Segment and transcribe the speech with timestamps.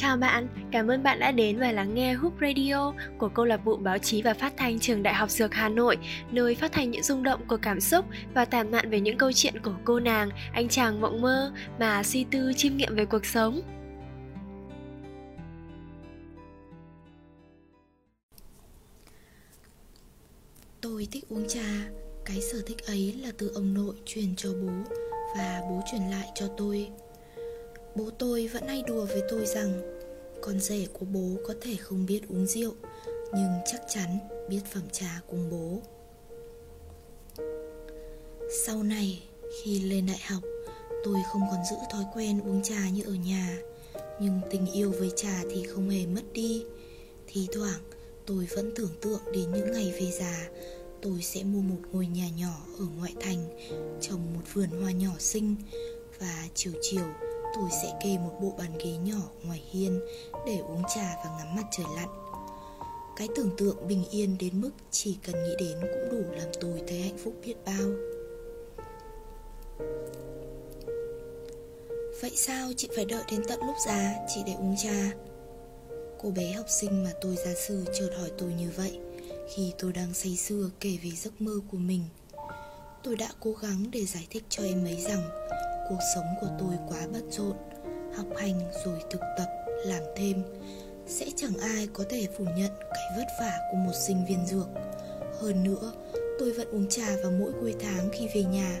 [0.00, 3.64] Chào bạn, cảm ơn bạn đã đến và lắng nghe Hoop Radio của câu lạc
[3.64, 5.98] bộ báo chí và phát thanh trường Đại học Dược Hà Nội,
[6.30, 9.32] nơi phát thanh những rung động của cảm xúc và tản mạn về những câu
[9.32, 13.26] chuyện của cô nàng, anh chàng mộng mơ mà suy tư chiêm nghiệm về cuộc
[13.26, 13.60] sống.
[20.80, 21.88] Tôi thích uống trà,
[22.24, 24.94] cái sở thích ấy là từ ông nội truyền cho bố
[25.36, 26.88] và bố truyền lại cho tôi.
[27.98, 29.82] Bố tôi vẫn hay đùa với tôi rằng
[30.40, 32.74] con rể của bố có thể không biết uống rượu
[33.34, 35.78] nhưng chắc chắn biết phẩm trà cùng bố.
[38.64, 39.22] Sau này,
[39.62, 40.42] khi lên đại học,
[41.04, 43.58] tôi không còn giữ thói quen uống trà như ở nhà,
[44.20, 46.64] nhưng tình yêu với trà thì không hề mất đi.
[47.26, 47.80] Thì thoảng,
[48.26, 50.48] tôi vẫn tưởng tượng đến những ngày về già,
[51.02, 53.48] tôi sẽ mua một ngôi nhà nhỏ ở ngoại thành,
[54.00, 55.56] trồng một vườn hoa nhỏ xinh
[56.18, 57.04] và chiều chiều
[57.54, 60.00] tôi sẽ kê một bộ bàn ghế nhỏ ngoài hiên
[60.46, 62.08] để uống trà và ngắm mặt trời lặn.
[63.16, 66.82] Cái tưởng tượng bình yên đến mức chỉ cần nghĩ đến cũng đủ làm tôi
[66.88, 67.88] thấy hạnh phúc biết bao.
[72.20, 75.12] Vậy sao chị phải đợi đến tận lúc già chị để uống trà?
[76.22, 78.98] Cô bé học sinh mà tôi gia sư chợt hỏi tôi như vậy
[79.54, 82.02] khi tôi đang say sưa kể về giấc mơ của mình.
[83.02, 85.48] Tôi đã cố gắng để giải thích cho em ấy rằng
[85.88, 87.56] cuộc sống của tôi quá bận rộn,
[88.14, 89.46] học hành rồi thực tập,
[89.84, 90.42] làm thêm.
[91.06, 94.68] Sẽ chẳng ai có thể phủ nhận cái vất vả của một sinh viên dược.
[95.40, 95.92] Hơn nữa,
[96.38, 98.80] tôi vẫn uống trà vào mỗi cuối tháng khi về nhà,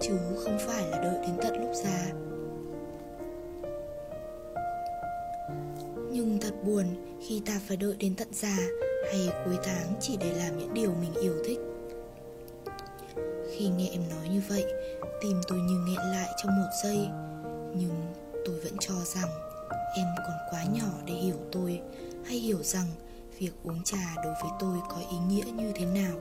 [0.00, 2.06] chứ không phải là đợi đến tận lúc già.
[6.10, 6.84] Nhưng thật buồn
[7.28, 8.56] khi ta phải đợi đến tận già
[9.12, 11.58] hay cuối tháng chỉ để làm những điều mình yêu thích
[13.58, 14.64] khi nghe em nói như vậy
[15.20, 17.08] Tim tôi như nghẹn lại trong một giây.
[17.74, 18.14] Nhưng
[18.46, 19.28] tôi vẫn cho rằng
[19.96, 21.80] Em còn quá nhỏ để hiểu tôi,
[22.24, 22.86] Hay hiểu rằng
[23.38, 26.16] Việc uống trà đối với tôi có ý nghĩa như thế nào.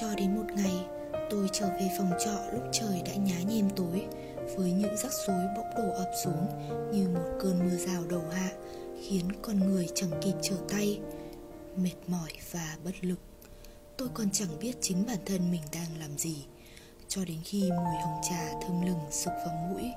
[0.00, 0.86] Cho đến một ngày,
[1.30, 4.06] Tôi trở về phòng trọ lúc trời đã nhá nhem tối,
[4.56, 6.46] Với những rắc rối bỗng đổ ập xuống
[6.92, 8.50] Như một cơn mưa rào đầu hạ,
[9.02, 11.00] Khiến con người chẳng kịp trở tay.
[11.76, 13.25] Mệt mỏi và bất lực.
[13.98, 16.46] Tôi còn chẳng biết chính bản thân mình đang làm gì.
[17.08, 19.90] Cho đến khi mùi hồng trà thơm lừng sục vào mũi.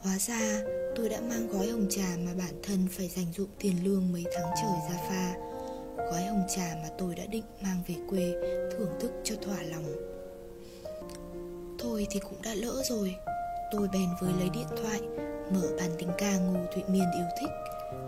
[0.00, 0.60] Hóa ra,
[0.96, 4.24] tôi đã mang gói hồng trà mà bản thân phải dành dụm tiền lương mấy
[4.34, 5.34] tháng trời ra pha.
[5.96, 8.32] Gói hồng trà mà tôi đã định mang về quê
[8.72, 9.84] thưởng thức cho thỏa lòng.
[11.78, 13.14] Thôi thì cũng đã lỡ rồi.
[13.72, 15.00] Tôi bèn với lấy điện thoại,
[15.50, 17.50] Mở bản tình ca Ngô Thụy Miên yêu thích.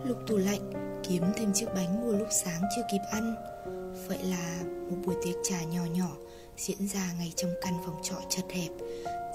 [0.05, 0.73] Lục tủ lạnh,
[1.09, 3.35] Kiếm thêm chiếc bánh mua lúc sáng chưa kịp ăn.
[4.07, 6.17] Vậy là một buổi tiệc trà nhỏ nhỏ
[6.57, 8.71] diễn ra ngay trong căn phòng trọ chật hẹp.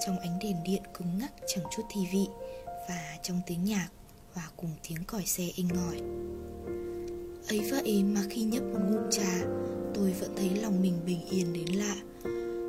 [0.06, 2.26] Trong ánh đèn điện cứng ngắc chẳng chút thi vị
[2.88, 3.88] và trong tiếng nhạc
[4.32, 6.00] hòa cùng tiếng còi xe inh ỏi.
[7.48, 9.44] Ấy vậy mà khi nhấp một ngụm trà,
[9.94, 11.96] tôi vẫn thấy lòng mình bình yên đến lạ.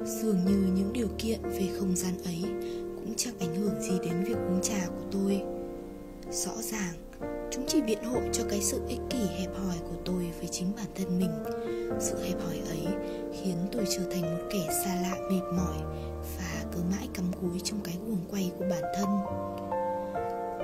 [0.05, 2.41] Dường như những điều kiện về không gian ấy
[2.95, 5.41] cũng chẳng ảnh hưởng gì đến việc uống trà của tôi.
[6.31, 6.93] Rõ ràng,
[7.51, 10.71] chúng chỉ biện hộ cho cái sự ích kỷ hẹp hòi của tôi với chính
[10.75, 11.31] bản thân mình
[11.99, 12.87] sự hẹp hòi ấy
[13.33, 15.77] khiến tôi trở thành một kẻ xa lạ mệt mỏi
[16.37, 19.09] và cứ mãi cắm cúi trong cái guồng quay của bản thân.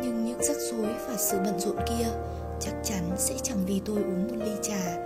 [0.04, 2.08] Nhưng những rắc rối và sự bận rộn kia
[2.60, 5.01] chắc chắn sẽ chẳng vì tôi uống một ly trà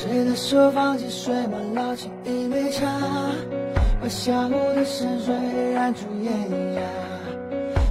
[0.00, 2.86] 谁的手放进水满捞起一杯茶，
[4.00, 5.34] 把下午的深睡
[5.74, 6.32] 染出艳
[6.74, 6.80] 压。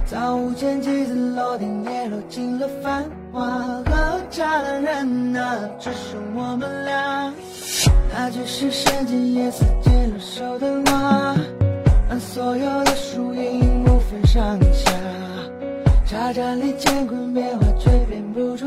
[0.06, 3.48] 早午间几子楼顶也落进了繁华，
[3.86, 7.32] 喝茶的人啊，只剩我们俩。
[8.12, 11.36] 那只是深间夜色渐落手的花，
[12.08, 14.90] 让所有的树影不分上下。
[16.04, 18.66] 茶盏里乾坤变化，却变不出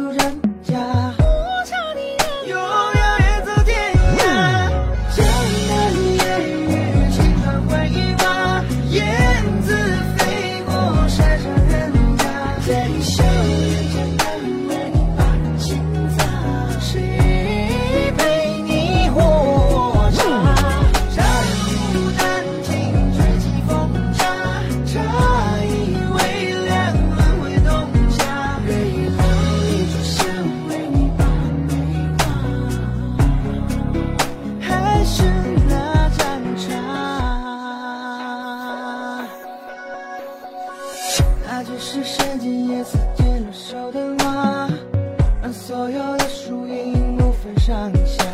[47.66, 48.26] 上下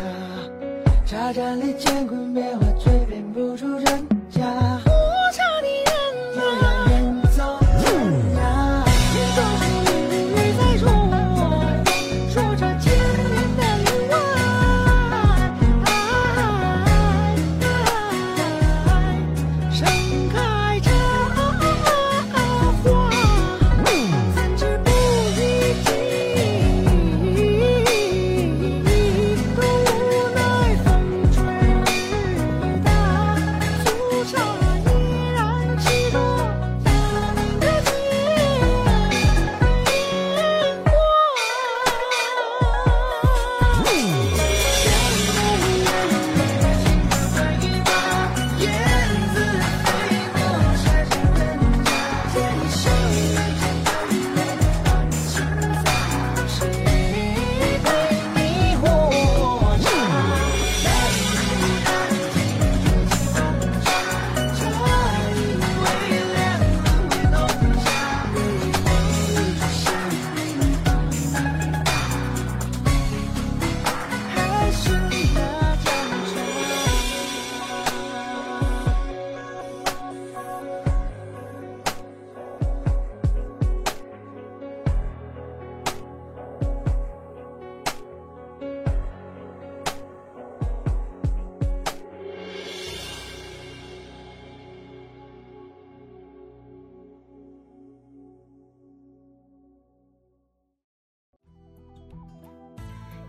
[1.06, 4.04] 茶盏里乾坤变化却辨不出真